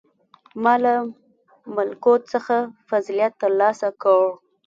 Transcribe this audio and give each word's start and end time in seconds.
•ما 0.63 0.73
له 0.83 0.93
ملکوت 1.75 2.21
څخه 2.33 2.55
فضیلت 2.89 3.33
تر 3.41 3.51
لاسه 3.59 3.87
کړ. 4.01 4.21